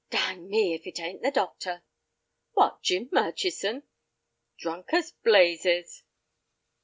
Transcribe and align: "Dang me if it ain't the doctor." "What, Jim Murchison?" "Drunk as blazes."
"Dang 0.09 0.47
me 0.49 0.73
if 0.73 0.87
it 0.87 0.99
ain't 0.99 1.21
the 1.21 1.29
doctor." 1.29 1.83
"What, 2.53 2.81
Jim 2.81 3.09
Murchison?" 3.11 3.83
"Drunk 4.57 4.91
as 4.95 5.11
blazes." 5.11 6.01